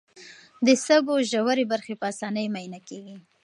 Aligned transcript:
د 0.65 0.67
سږو 0.85 1.15
ژورې 1.31 1.65
برخې 1.71 1.93
په 1.97 2.05
اسانۍ 2.13 2.45
معاینه 2.53 2.79
کېږي. 2.87 3.15